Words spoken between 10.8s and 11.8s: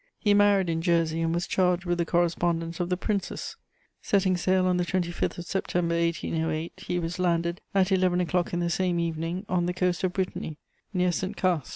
near Saint Cast.